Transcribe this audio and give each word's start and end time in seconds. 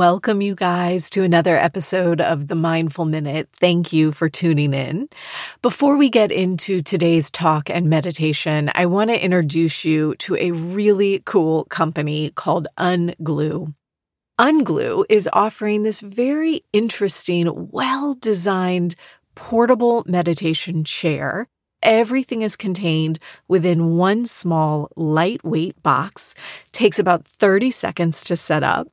Welcome, 0.00 0.40
you 0.40 0.54
guys, 0.54 1.10
to 1.10 1.24
another 1.24 1.58
episode 1.58 2.22
of 2.22 2.46
the 2.46 2.54
Mindful 2.54 3.04
Minute. 3.04 3.50
Thank 3.60 3.92
you 3.92 4.12
for 4.12 4.30
tuning 4.30 4.72
in. 4.72 5.10
Before 5.60 5.98
we 5.98 6.08
get 6.08 6.32
into 6.32 6.80
today's 6.80 7.30
talk 7.30 7.68
and 7.68 7.90
meditation, 7.90 8.70
I 8.74 8.86
want 8.86 9.10
to 9.10 9.22
introduce 9.22 9.84
you 9.84 10.14
to 10.20 10.36
a 10.36 10.52
really 10.52 11.20
cool 11.26 11.66
company 11.66 12.30
called 12.30 12.66
Ungloo. 12.78 13.74
Ungloo 14.40 15.04
is 15.10 15.28
offering 15.34 15.82
this 15.82 16.00
very 16.00 16.64
interesting, 16.72 17.68
well 17.70 18.14
designed 18.14 18.94
portable 19.34 20.02
meditation 20.06 20.82
chair. 20.82 21.46
Everything 21.82 22.40
is 22.40 22.56
contained 22.56 23.18
within 23.48 23.98
one 23.98 24.24
small, 24.24 24.88
lightweight 24.96 25.82
box. 25.82 26.34
Takes 26.72 26.98
about 26.98 27.26
30 27.26 27.70
seconds 27.70 28.24
to 28.24 28.34
set 28.34 28.62
up 28.62 28.88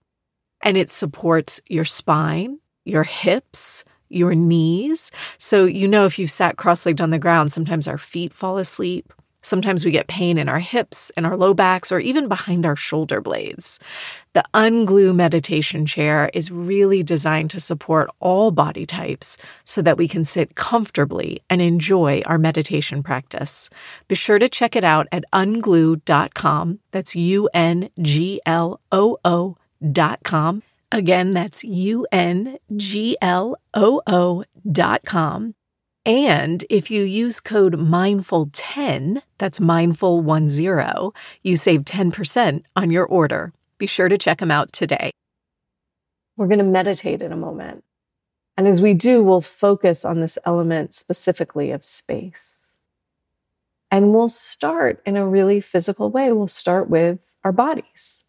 and 0.62 0.78
it 0.78 0.90
supports 0.90 1.62
your 1.68 1.86
spine, 1.86 2.60
your 2.86 3.04
hips, 3.04 3.84
your 4.10 4.36
knees. 4.36 5.12
So, 5.38 5.66
you 5.66 5.88
know, 5.88 6.06
if 6.06 6.18
you've 6.18 6.32
sat 6.32 6.58
cross 6.58 6.86
legged 6.86 7.02
on 7.02 7.10
the 7.10 7.20
ground, 7.20 7.52
sometimes 7.52 7.88
our 7.88 7.98
feet 7.98 8.34
fall 8.34 8.58
asleep. 8.58 9.14
Sometimes 9.44 9.86
we 9.86 9.92
get 9.92 10.08
pain 10.08 10.38
in 10.38 10.50
our 10.50 10.60
hips 10.60 11.10
and 11.16 11.26
our 11.26 11.38
low 11.38 11.54
backs 11.54 11.90
or 11.92 12.00
even 12.00 12.28
behind 12.28 12.66
our 12.66 12.76
shoulder 12.76 13.22
blades. 13.22 13.80
The 14.34 14.44
Ungloo 14.54 15.16
meditation 15.16 15.86
chair 15.86 16.30
is 16.34 16.52
really 16.52 17.02
designed 17.02 17.52
to 17.52 17.62
support 17.62 18.10
all 18.20 18.52
body 18.52 18.86
types 18.86 19.38
so 19.64 19.82
that 19.84 19.98
we 19.98 20.08
can 20.08 20.26
sit 20.26 20.56
comfortably 20.56 21.42
and 21.50 21.62
enjoy 21.62 22.24
our 22.26 22.38
meditation 22.38 23.04
practice. 23.04 23.70
Be 24.10 24.16
sure 24.16 24.40
to 24.40 24.50
check 24.50 24.76
it 24.76 24.84
out 24.84 25.08
at 25.14 25.24
ungloo.com. 25.32 26.80
That's 26.92 27.16
U 27.16 27.48
N 27.54 27.90
G 28.02 28.42
L 28.46 28.82
O 28.92 29.18
O 29.24 29.56
dot 29.92 30.20
com. 30.24 30.64
Again, 30.92 31.34
that's 31.34 31.64
U 31.64 32.08
N 32.12 32.58
G 32.76 33.18
L 33.22 33.58
O 33.74 34.02
O 34.08 34.44
dot 34.70 35.04
com. 35.06 35.54
And 36.06 36.64
if 36.70 36.90
you 36.90 37.04
use 37.04 37.42
code 37.42 37.74
MINDFUL10, 37.74 39.22
that's 39.38 39.60
mindful10, 39.60 41.14
you 41.44 41.56
save 41.58 41.82
10% 41.82 42.64
on 42.78 42.92
your 42.92 43.06
order. 43.06 43.52
Be 43.78 43.88
sure 43.88 44.08
to 44.08 44.18
check 44.18 44.40
them 44.40 44.50
out 44.50 44.72
today. 44.72 45.12
We're 46.38 46.48
going 46.48 46.60
to 46.60 46.64
meditate 46.64 47.22
in 47.22 47.34
a 47.34 47.38
moment. 47.38 47.84
And 48.56 48.70
as 48.70 48.80
we 48.80 48.94
do, 48.94 49.22
we'll 49.22 49.42
focus 49.42 50.06
on 50.06 50.22
this 50.22 50.38
element 50.46 50.94
specifically 50.94 51.72
of 51.72 51.84
space. 51.84 52.56
And 53.92 54.14
we'll 54.14 54.30
start 54.30 55.02
in 55.06 55.18
a 55.18 55.28
really 55.28 55.60
physical 55.60 56.10
way. 56.10 56.32
We'll 56.32 56.48
start 56.48 56.90
with 56.90 57.20
our 57.44 57.52
bodies 57.52 58.24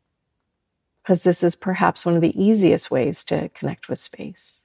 because 1.08 1.22
this 1.22 1.42
is 1.42 1.56
perhaps 1.56 2.04
one 2.04 2.16
of 2.16 2.20
the 2.20 2.38
easiest 2.38 2.90
ways 2.90 3.24
to 3.24 3.48
connect 3.54 3.88
with 3.88 3.98
space. 3.98 4.60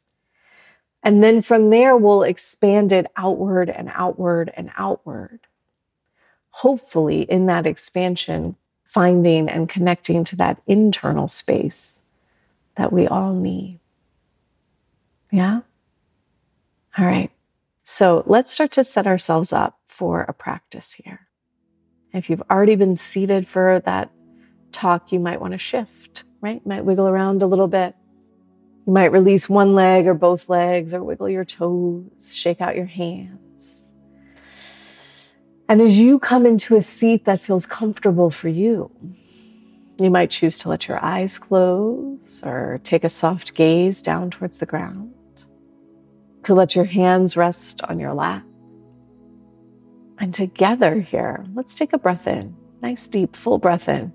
And 1.01 1.23
then 1.23 1.41
from 1.41 1.69
there, 1.69 1.95
we'll 1.95 2.23
expand 2.23 2.91
it 2.91 3.07
outward 3.15 3.69
and 3.69 3.89
outward 3.95 4.51
and 4.57 4.69
outward. 4.77 5.39
Hopefully, 6.49 7.21
in 7.21 7.45
that 7.45 7.65
expansion, 7.65 8.57
finding 8.83 9.47
and 9.47 9.69
connecting 9.69 10.25
to 10.25 10.35
that 10.35 10.61
internal 10.67 11.29
space 11.29 12.01
that 12.75 12.91
we 12.91 13.07
all 13.07 13.33
need. 13.33 13.79
Yeah? 15.31 15.61
All 16.97 17.05
right. 17.05 17.31
So 17.85 18.21
let's 18.25 18.51
start 18.51 18.73
to 18.73 18.83
set 18.83 19.07
ourselves 19.07 19.53
up 19.53 19.79
for 19.87 20.23
a 20.23 20.33
practice 20.33 20.91
here. 21.05 21.21
If 22.11 22.29
you've 22.29 22.43
already 22.51 22.75
been 22.75 22.97
seated 22.97 23.47
for 23.47 23.81
that 23.85 24.11
talk, 24.73 25.13
you 25.13 25.21
might 25.21 25.39
want 25.39 25.53
to 25.53 25.57
shift 25.57 26.25
right? 26.43 26.63
Might 26.67 26.83
wiggle 26.83 27.07
around 27.07 27.41
a 27.41 27.47
little 27.47 27.69
bit. 27.69 27.95
You 28.85 28.91
might 28.91 29.13
release 29.13 29.47
one 29.47 29.73
leg 29.73 30.05
or 30.05 30.13
both 30.13 30.49
legs 30.49 30.93
or 30.93 31.01
wiggle 31.01 31.29
your 31.29 31.45
toes, 31.45 32.35
shake 32.35 32.59
out 32.59 32.75
your 32.75 32.85
hands. 32.85 33.85
And 35.69 35.81
as 35.81 35.97
you 35.97 36.19
come 36.19 36.45
into 36.45 36.75
a 36.75 36.81
seat 36.81 37.23
that 37.23 37.39
feels 37.39 37.65
comfortable 37.65 38.29
for 38.29 38.49
you, 38.49 38.91
you 39.97 40.09
might 40.09 40.31
choose 40.31 40.57
to 40.59 40.69
let 40.69 40.89
your 40.89 41.03
eyes 41.03 41.39
close 41.39 42.43
or 42.43 42.81
take 42.83 43.05
a 43.05 43.09
soft 43.09 43.55
gaze 43.55 44.01
down 44.01 44.29
towards 44.29 44.57
the 44.59 44.65
ground. 44.65 45.13
You 45.37 46.41
could 46.43 46.57
let 46.57 46.75
your 46.75 46.85
hands 46.85 47.37
rest 47.37 47.81
on 47.83 48.01
your 48.01 48.13
lap. 48.13 48.43
And 50.19 50.33
together 50.33 50.99
here, 50.99 51.45
let's 51.53 51.75
take 51.75 51.93
a 51.93 51.97
breath 51.97 52.27
in. 52.27 52.53
Nice, 52.81 53.07
deep, 53.07 53.33
full 53.33 53.59
breath 53.59 53.87
in. 53.87 54.11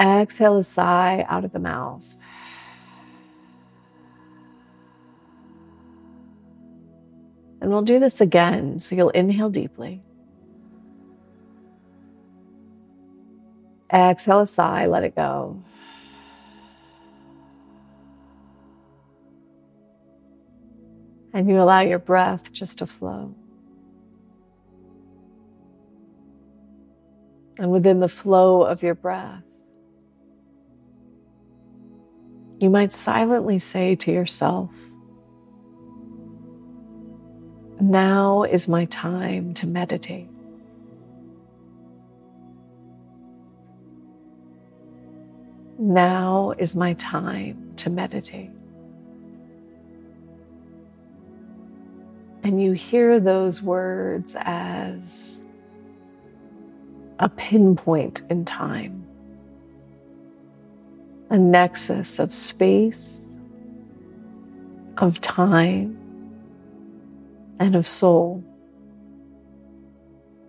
Exhale 0.00 0.58
a 0.58 0.64
sigh 0.64 1.24
out 1.28 1.44
of 1.44 1.52
the 1.52 1.58
mouth. 1.58 2.16
And 7.60 7.70
we'll 7.70 7.82
do 7.82 7.98
this 7.98 8.20
again. 8.20 8.78
So 8.78 8.94
you'll 8.94 9.08
inhale 9.10 9.48
deeply. 9.48 10.02
Exhale 13.90 14.40
a 14.40 14.46
sigh, 14.46 14.86
let 14.86 15.04
it 15.04 15.14
go. 15.14 15.62
And 21.32 21.48
you 21.48 21.60
allow 21.60 21.80
your 21.80 21.98
breath 21.98 22.52
just 22.52 22.78
to 22.80 22.86
flow. 22.86 23.34
And 27.56 27.70
within 27.70 28.00
the 28.00 28.08
flow 28.08 28.62
of 28.62 28.82
your 28.82 28.94
breath, 28.94 29.42
you 32.64 32.70
might 32.70 32.94
silently 32.94 33.58
say 33.58 33.94
to 33.94 34.10
yourself, 34.10 34.70
Now 37.78 38.44
is 38.44 38.68
my 38.68 38.86
time 38.86 39.52
to 39.52 39.66
meditate. 39.66 40.30
Now 45.78 46.54
is 46.56 46.74
my 46.74 46.94
time 46.94 47.74
to 47.76 47.90
meditate. 47.90 48.50
And 52.42 52.62
you 52.62 52.72
hear 52.72 53.20
those 53.20 53.60
words 53.60 54.34
as 54.40 55.42
a 57.18 57.28
pinpoint 57.28 58.22
in 58.30 58.46
time 58.46 59.03
a 61.34 61.38
nexus 61.38 62.20
of 62.20 62.32
space, 62.32 63.28
of 64.98 65.20
time, 65.20 65.98
and 67.58 67.74
of 67.74 67.88
soul. 67.88 68.44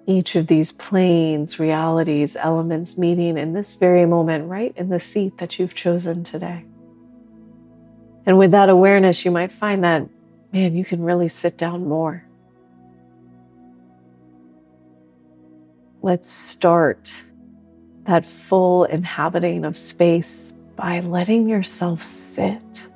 Each 0.06 0.36
of 0.36 0.46
these 0.46 0.72
planes, 0.72 1.58
realities, 1.60 2.36
elements 2.36 3.00
meeting 3.00 3.36
in 3.36 3.54
this 3.54 3.74
very 3.74 4.06
moment, 4.06 4.48
right 4.48 4.76
in 4.78 4.90
the 4.90 5.00
seat 5.00 5.40
that 5.40 5.58
you've 5.58 5.74
chosen 5.74 6.24
today. 6.24 6.66
And 8.28 8.38
with 8.38 8.52
that 8.52 8.70
awareness, 8.70 9.26
you 9.26 9.32
might 9.32 9.52
find 9.52 9.84
that, 9.84 10.08
man, 10.54 10.76
you 10.76 10.86
can 10.86 11.02
really 11.02 11.30
sit 11.30 11.58
down 11.58 11.88
more. 11.88 12.24
Let's 16.04 16.30
start 16.30 17.24
that 18.04 18.24
full 18.24 18.84
inhabiting 18.84 19.66
of 19.66 19.76
space 19.80 20.54
by 20.76 21.00
letting 21.00 21.48
yourself 21.48 22.04
sit. 22.04 22.88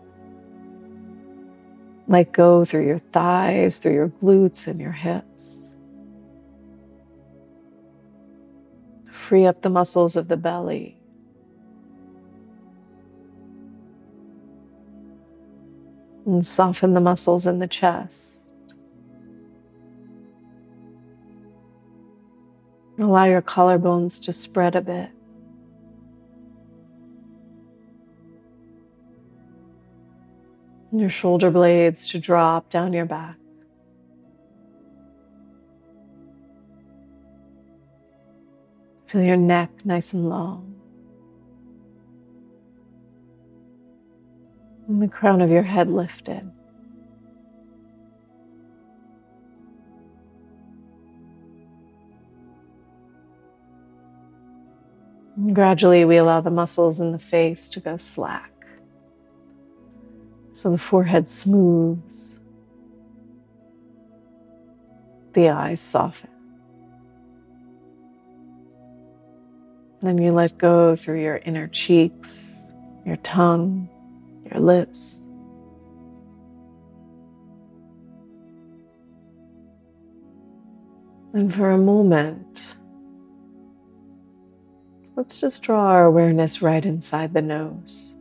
Let 2.08 2.32
go 2.32 2.66
through 2.66 2.88
your 2.88 3.00
thighs, 3.00 3.78
through 3.78 3.94
your 3.94 4.10
glutes 4.10 4.68
and 4.68 4.80
your 4.80 4.92
hips. 4.92 5.74
Free 9.12 9.46
up 9.46 9.62
the 9.62 9.70
muscles 9.70 10.16
of 10.16 10.28
the 10.28 10.38
belly. 10.38 10.98
And 16.26 16.46
soften 16.46 16.96
the 16.96 17.00
muscles 17.00 17.46
in 17.46 17.60
the 17.60 17.68
chest. 17.68 18.38
Allow 23.00 23.26
your 23.26 23.42
collarbones 23.42 24.22
to 24.26 24.34
spread 24.34 24.76
a 24.76 24.82
bit. 24.82 25.12
And 30.92 31.00
your 31.00 31.10
shoulder 31.10 31.52
blades 31.52 32.08
to 32.10 32.20
drop 32.20 32.70
down 32.70 32.94
your 32.94 33.06
back. 33.06 33.36
Feel 39.06 39.24
your 39.24 39.38
neck 39.38 39.72
nice 39.84 40.14
and 40.14 40.30
long. 40.30 40.76
And 44.88 45.02
the 45.02 45.08
crown 45.08 45.42
of 45.42 45.50
your 45.50 45.64
head 45.64 45.90
lifted. 45.90 46.52
And 55.36 55.56
gradually, 55.56 56.06
we 56.06 56.18
allow 56.18 56.42
the 56.42 56.52
muscles 56.52 57.00
in 57.00 57.12
the 57.12 57.18
face 57.18 57.70
to 57.70 57.80
go 57.80 57.98
slack. 57.98 58.59
So 60.60 60.70
the 60.72 60.78
forehead 60.78 61.30
smooths, 61.30 62.38
the 65.32 65.48
eyes 65.48 65.80
soften. 65.80 66.30
Then 70.02 70.18
you 70.18 70.34
let 70.34 70.58
go 70.58 70.98
through 70.98 71.22
your 71.22 71.38
inner 71.38 71.70
cheeks, 71.70 72.54
your 73.06 73.16
tongue, 73.16 73.88
your 74.52 74.60
lips. 74.60 75.22
And 81.32 81.56
for 81.56 81.72
a 81.72 81.78
moment, 81.78 82.76
let's 85.16 85.40
just 85.40 85.64
draw 85.64 85.86
our 85.86 86.04
awareness 86.04 86.62
right 86.62 86.84
inside 86.86 87.34
the 87.34 87.42
nose. 87.42 88.14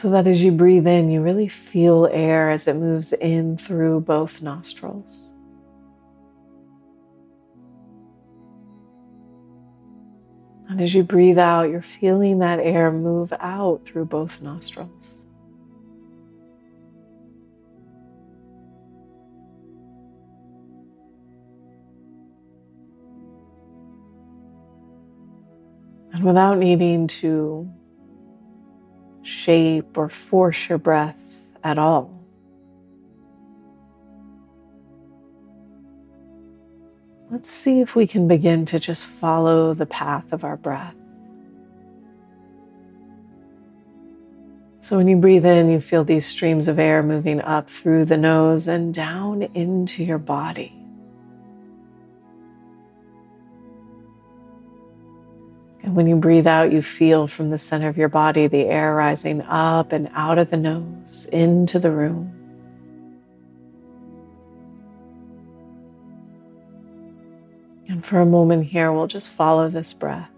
So 0.00 0.08
that 0.08 0.26
as 0.26 0.42
you 0.42 0.50
breathe 0.50 0.86
in, 0.86 1.10
you 1.10 1.20
really 1.20 1.46
feel 1.46 2.08
air 2.10 2.48
as 2.48 2.66
it 2.66 2.76
moves 2.76 3.12
in 3.12 3.58
through 3.58 4.00
both 4.00 4.40
nostrils. 4.40 5.28
And 10.70 10.80
as 10.80 10.94
you 10.94 11.02
breathe 11.02 11.36
out, 11.36 11.68
you're 11.68 11.82
feeling 11.82 12.38
that 12.38 12.60
air 12.60 12.90
move 12.90 13.34
out 13.40 13.84
through 13.84 14.06
both 14.06 14.40
nostrils. 14.40 15.18
And 26.14 26.24
without 26.24 26.56
needing 26.56 27.06
to 27.06 27.70
shape 29.22 29.96
or 29.96 30.08
force 30.08 30.68
your 30.68 30.78
breath 30.78 31.16
at 31.62 31.78
all. 31.78 32.20
Let's 37.30 37.48
see 37.48 37.80
if 37.80 37.94
we 37.94 38.08
can 38.08 38.26
begin 38.26 38.66
to 38.66 38.80
just 38.80 39.06
follow 39.06 39.72
the 39.72 39.86
path 39.86 40.32
of 40.32 40.42
our 40.42 40.56
breath. 40.56 40.94
So, 44.80 44.96
when 44.96 45.06
you 45.06 45.16
breathe 45.16 45.44
in, 45.44 45.70
you 45.70 45.78
feel 45.78 46.02
these 46.02 46.26
streams 46.26 46.66
of 46.66 46.78
air 46.78 47.02
moving 47.02 47.40
up 47.42 47.70
through 47.70 48.06
the 48.06 48.16
nose 48.16 48.66
and 48.66 48.92
down 48.92 49.42
into 49.54 50.02
your 50.02 50.18
body. 50.18 50.79
And 55.90 55.96
when 55.96 56.06
you 56.06 56.14
breathe 56.14 56.46
out, 56.46 56.70
you 56.70 56.82
feel 56.82 57.26
from 57.26 57.50
the 57.50 57.58
center 57.58 57.88
of 57.88 57.96
your 57.96 58.08
body 58.08 58.46
the 58.46 58.66
air 58.66 58.94
rising 58.94 59.42
up 59.42 59.90
and 59.90 60.08
out 60.14 60.38
of 60.38 60.48
the 60.48 60.56
nose 60.56 61.28
into 61.32 61.80
the 61.80 61.90
room. 61.90 62.32
And 67.88 68.06
for 68.06 68.20
a 68.20 68.24
moment 68.24 68.66
here, 68.66 68.92
we'll 68.92 69.08
just 69.08 69.30
follow 69.30 69.68
this 69.68 69.92
breath. 69.92 70.30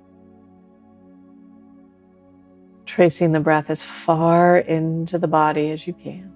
Tracing 2.87 3.33
the 3.33 3.41
breath 3.41 3.69
as 3.69 3.85
far 3.85 4.57
into 4.57 5.19
the 5.19 5.29
body 5.29 5.71
as 5.71 5.87
you 5.87 5.93
can. 5.93 6.32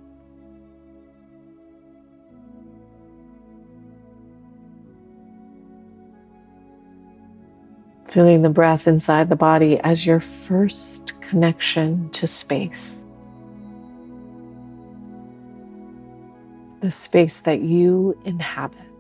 Feeling 8.16 8.40
the 8.40 8.48
breath 8.48 8.88
inside 8.88 9.28
the 9.28 9.36
body 9.36 9.78
as 9.80 10.06
your 10.06 10.20
first 10.20 11.12
connection 11.20 12.08
to 12.08 12.26
space. 12.26 13.04
The 16.80 16.90
space 16.90 17.40
that 17.40 17.60
you 17.60 18.18
inhabit. 18.24 18.95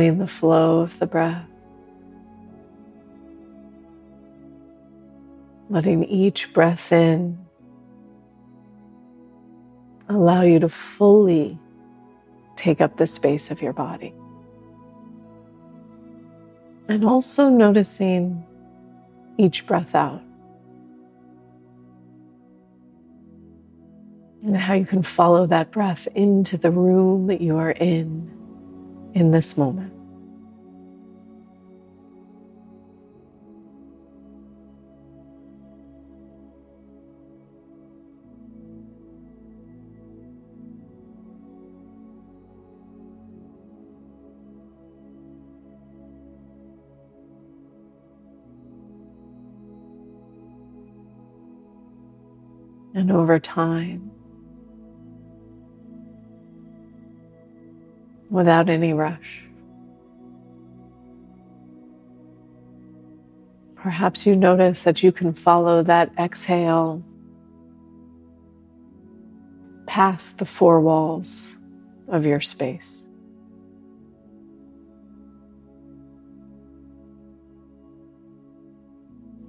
Following 0.00 0.18
the 0.18 0.26
flow 0.26 0.80
of 0.80 0.98
the 0.98 1.06
breath. 1.06 1.44
Letting 5.68 6.04
each 6.04 6.54
breath 6.54 6.90
in 6.90 7.38
allow 10.08 10.40
you 10.40 10.58
to 10.58 10.70
fully 10.70 11.58
take 12.56 12.80
up 12.80 12.96
the 12.96 13.06
space 13.06 13.50
of 13.50 13.60
your 13.60 13.74
body. 13.74 14.14
And 16.88 17.04
also 17.04 17.50
noticing 17.50 18.42
each 19.36 19.66
breath 19.66 19.94
out. 19.94 20.22
And 24.42 24.56
how 24.56 24.72
you 24.72 24.86
can 24.86 25.02
follow 25.02 25.46
that 25.48 25.70
breath 25.70 26.08
into 26.14 26.56
the 26.56 26.70
room 26.70 27.26
that 27.26 27.42
you 27.42 27.58
are 27.58 27.72
in 27.72 28.39
in 29.14 29.30
this 29.30 29.56
moment. 29.56 29.92
And 52.92 53.12
over 53.12 53.38
time, 53.38 54.10
without 58.30 58.68
any 58.68 58.92
rush. 58.92 59.44
Perhaps 63.74 64.26
you 64.26 64.36
notice 64.36 64.82
that 64.84 65.02
you 65.02 65.10
can 65.10 65.32
follow 65.32 65.82
that 65.82 66.12
exhale 66.18 67.02
past 69.86 70.38
the 70.38 70.44
four 70.44 70.80
walls 70.80 71.56
of 72.08 72.26
your 72.26 72.40
space. 72.40 73.06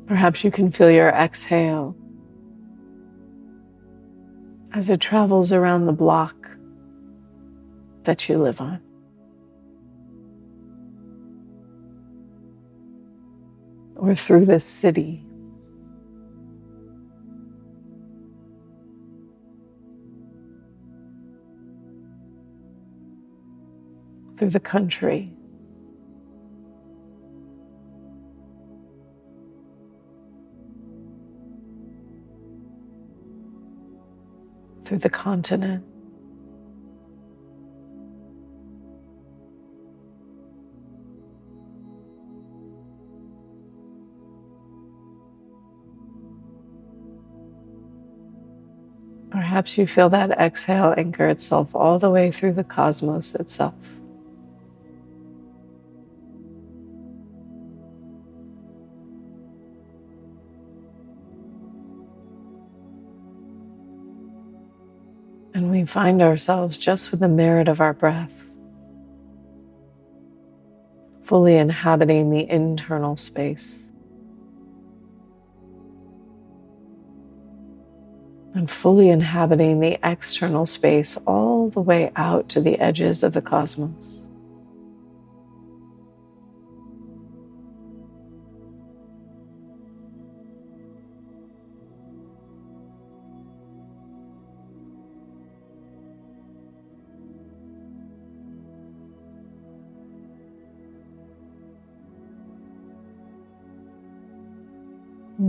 Perhaps 0.07 0.43
you 0.43 0.51
can 0.51 0.71
feel 0.71 0.89
your 0.89 1.09
exhale 1.09 1.95
as 4.73 4.89
it 4.89 4.99
travels 4.99 5.51
around 5.51 5.85
the 5.85 5.93
block 5.93 6.40
that 8.03 8.27
you 8.27 8.37
live 8.37 8.61
on. 8.61 8.81
Or 13.95 14.15
through 14.15 14.45
this 14.45 14.65
city. 14.65 15.25
Through 24.37 24.49
the 24.49 24.59
country. 24.59 25.33
through 34.91 34.97
the 34.97 35.09
continent. 35.09 35.85
Perhaps 49.61 49.77
you 49.77 49.85
feel 49.85 50.09
that 50.09 50.31
exhale 50.31 50.95
anchor 50.97 51.29
itself 51.29 51.75
all 51.75 51.99
the 51.99 52.09
way 52.09 52.31
through 52.31 52.53
the 52.53 52.63
cosmos 52.63 53.35
itself. 53.35 53.75
And 65.53 65.69
we 65.69 65.85
find 65.85 66.23
ourselves 66.23 66.79
just 66.79 67.11
with 67.11 67.19
the 67.19 67.27
merit 67.27 67.67
of 67.67 67.79
our 67.79 67.93
breath, 67.93 68.33
fully 71.21 71.55
inhabiting 71.55 72.31
the 72.31 72.49
internal 72.49 73.15
space. 73.15 73.90
And 78.53 78.69
fully 78.69 79.09
inhabiting 79.09 79.79
the 79.79 79.97
external 80.03 80.65
space 80.65 81.17
all 81.25 81.69
the 81.69 81.79
way 81.79 82.11
out 82.15 82.49
to 82.49 82.61
the 82.61 82.79
edges 82.79 83.23
of 83.23 83.33
the 83.33 83.41
cosmos. 83.41 84.21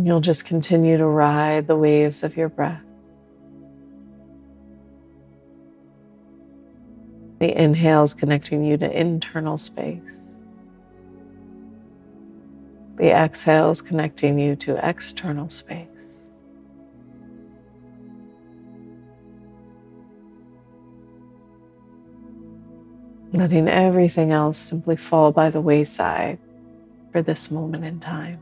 You'll 0.05 0.21
just 0.21 0.45
continue 0.45 0.97
to 0.97 1.07
ride 1.07 1.67
the 1.67 1.77
waves 1.77 2.23
of 2.23 2.37
your 2.37 2.49
breath. 2.49 2.83
Inhales 7.63 8.15
connecting 8.15 8.65
you 8.65 8.77
to 8.77 8.91
internal 8.91 9.57
space. 9.59 10.01
The 12.97 13.11
exhales 13.11 13.81
connecting 13.81 14.39
you 14.39 14.55
to 14.57 14.89
external 14.89 15.49
space. 15.49 15.89
Letting 23.33 23.67
everything 23.67 24.31
else 24.31 24.59
simply 24.59 24.97
fall 24.97 25.33
by 25.33 25.49
the 25.49 25.61
wayside 25.61 26.39
for 27.13 27.23
this 27.23 27.51
moment 27.51 27.85
in 27.85 27.99
time. 27.99 28.41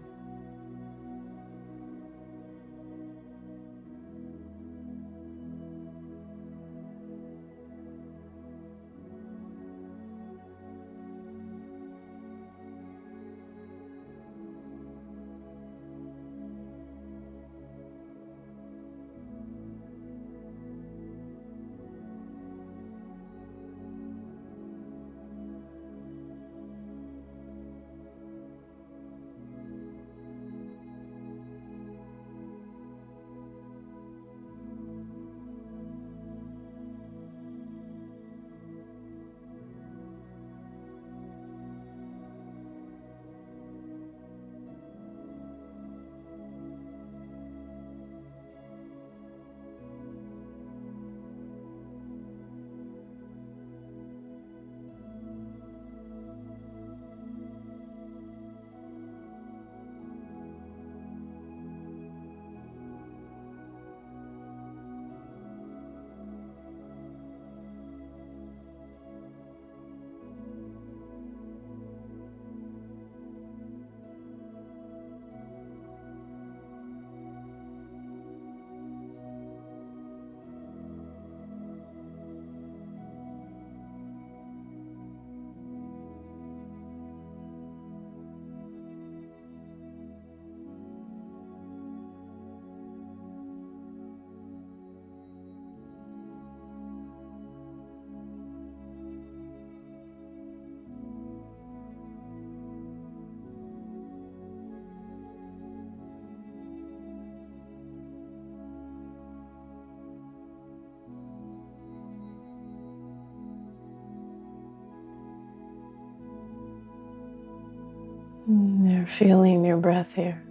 Mm, 118.48 118.90
you're 118.90 119.06
feeling 119.06 119.64
your 119.64 119.76
breath 119.76 120.14
here. 120.14 120.42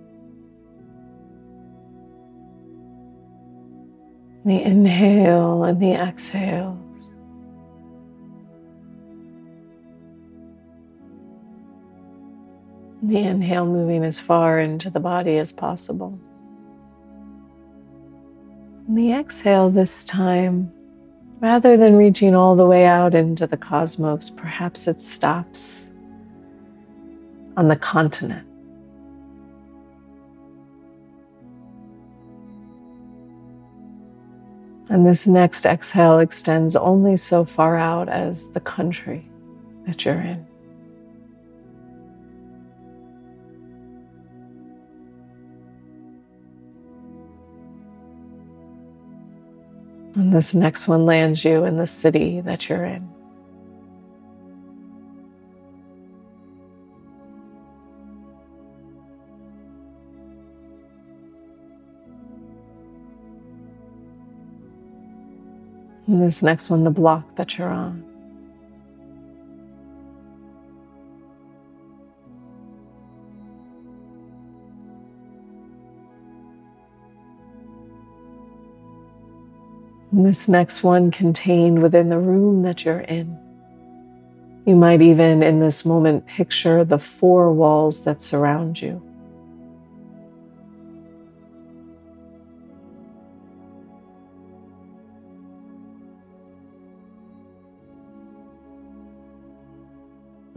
The 4.45 4.61
inhale 4.61 5.63
and 5.63 5.81
the 5.81 5.93
exhales. 5.93 6.77
The 13.01 13.17
inhale 13.17 13.65
moving 13.65 14.03
as 14.03 14.19
far 14.19 14.59
into 14.59 14.89
the 14.89 14.99
body 14.99 15.37
as 15.37 15.51
possible. 15.51 16.19
And 18.87 18.97
the 18.97 19.13
exhale 19.13 19.69
this 19.69 20.03
time, 20.05 20.71
rather 21.39 21.77
than 21.77 21.95
reaching 21.95 22.35
all 22.35 22.55
the 22.55 22.65
way 22.65 22.85
out 22.85 23.15
into 23.15 23.47
the 23.47 23.57
cosmos, 23.57 24.29
perhaps 24.29 24.87
it 24.87 25.01
stops 25.01 25.89
on 27.59 27.67
the 27.67 27.75
continent. 27.75 28.47
And 34.87 35.05
this 35.05 35.27
next 35.27 35.65
exhale 35.65 36.19
extends 36.19 36.77
only 36.77 37.17
so 37.17 37.43
far 37.43 37.75
out 37.75 38.07
as 38.07 38.47
the 38.51 38.61
country 38.61 39.29
that 39.85 40.05
you're 40.05 40.21
in. 40.21 40.47
And 50.15 50.33
this 50.33 50.55
next 50.55 50.87
one 50.87 51.05
lands 51.05 51.43
you 51.43 51.65
in 51.65 51.75
the 51.75 51.87
city 51.87 52.39
that 52.39 52.69
you're 52.69 52.85
in. 52.85 53.18
And 66.09 66.23
this 66.23 66.41
next 66.41 66.71
one, 66.71 66.83
the 66.83 66.89
block 66.89 67.35
that 67.35 67.59
you're 67.59 67.69
on. 67.69 68.03
And 80.11 80.25
this 80.25 80.47
next 80.47 80.83
one 80.83 81.11
contained 81.11 81.83
within 81.83 82.09
the 82.09 82.17
room 82.17 82.63
that 82.63 82.85
you're 82.85 83.01
in. 83.01 83.37
You 84.65 84.75
might 84.75 85.03
even, 85.03 85.43
in 85.43 85.59
this 85.59 85.85
moment, 85.85 86.25
picture 86.25 86.83
the 86.83 86.97
four 86.97 87.53
walls 87.53 88.03
that 88.05 88.19
surround 88.19 88.81
you. 88.81 89.08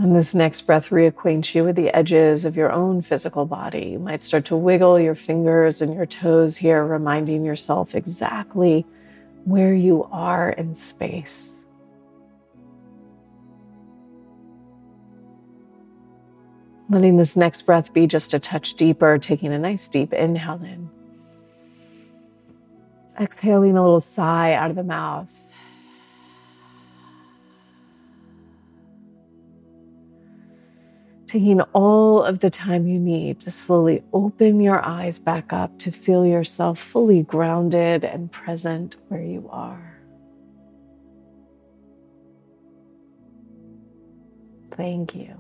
And 0.03 0.17
this 0.17 0.35
next 0.35 0.63
breath 0.63 0.89
reacquaints 0.89 1.55
you 1.55 1.63
with 1.63 1.77
the 1.77 1.97
edges 1.97 2.45
of 2.45 2.57
your 2.57 2.73
own 2.73 3.03
physical 3.03 3.47
body. 3.47 3.91
You 3.91 4.01
might 4.01 4.25
start 4.25 4.45
to 4.47 4.57
wiggle 4.57 4.99
your 4.99 5.15
fingers 5.15 5.81
and 5.81 5.95
your 5.95 6.07
toes 6.07 6.57
here, 6.57 6.85
reminding 6.85 7.45
yourself 7.45 7.95
exactly 7.95 8.85
where 9.45 9.73
you 9.73 10.09
are 10.11 10.51
in 10.51 10.75
space. 10.75 11.55
Letting 16.91 17.17
this 17.17 17.37
next 17.37 17.63
breath 17.63 17.93
be 17.93 18.09
just 18.09 18.35
a 18.35 18.41
touch 18.41 18.75
deeper, 18.75 19.19
taking 19.19 19.53
a 19.53 19.59
nice 19.61 19.87
deep 19.87 20.13
inhale 20.13 20.65
in. 20.65 20.91
Exhaling 23.21 23.77
a 23.77 23.85
little 23.85 24.01
sigh 24.01 24.55
out 24.55 24.71
of 24.71 24.75
the 24.75 24.83
mouth. 24.83 25.47
Taking 31.33 31.63
all 31.73 32.23
of 32.23 32.41
the 32.41 32.51
time 32.51 32.87
you 32.87 32.99
need 32.99 33.41
to 33.41 33.51
slowly 33.51 34.03
open 34.13 34.61
your 34.61 34.85
eyes 34.85 35.19
back 35.19 35.51
up 35.51 35.79
to 35.79 35.91
feel 35.91 36.27
yourself 36.27 36.79
fully 36.79 37.23
grounded 37.23 38.05
and 38.05 38.31
present 38.31 38.99
where 39.09 39.23
you 39.23 39.49
are. 39.51 39.99
Thank 44.77 45.15
you. 45.15 45.35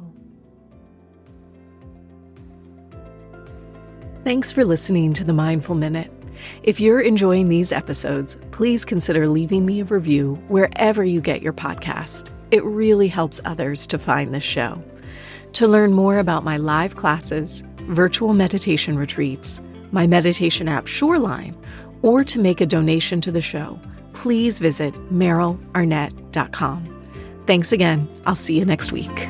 Thanks 4.24 4.50
for 4.50 4.64
listening 4.64 5.12
to 5.12 5.24
the 5.24 5.34
Mindful 5.34 5.74
Minute. 5.74 6.10
If 6.62 6.80
you're 6.80 7.00
enjoying 7.00 7.50
these 7.50 7.70
episodes, 7.70 8.38
please 8.50 8.86
consider 8.86 9.28
leaving 9.28 9.66
me 9.66 9.82
a 9.82 9.84
review 9.84 10.36
wherever 10.48 11.04
you 11.04 11.20
get 11.20 11.42
your 11.42 11.52
podcast. 11.52 12.30
It 12.50 12.64
really 12.64 13.08
helps 13.08 13.42
others 13.44 13.86
to 13.88 13.98
find 13.98 14.32
the 14.32 14.40
show. 14.40 14.82
To 15.54 15.68
learn 15.68 15.92
more 15.92 16.18
about 16.18 16.44
my 16.44 16.56
live 16.56 16.96
classes, 16.96 17.62
virtual 17.82 18.32
meditation 18.32 18.98
retreats, 18.98 19.60
my 19.90 20.06
meditation 20.06 20.68
app 20.68 20.86
Shoreline, 20.86 21.56
or 22.00 22.24
to 22.24 22.38
make 22.38 22.60
a 22.60 22.66
donation 22.66 23.20
to 23.20 23.30
the 23.30 23.40
show, 23.42 23.78
please 24.14 24.58
visit 24.58 24.94
merylarnett.com. 25.12 26.88
Thanks 27.46 27.72
again. 27.72 28.08
I'll 28.24 28.34
see 28.34 28.58
you 28.58 28.64
next 28.64 28.92
week. 28.92 29.28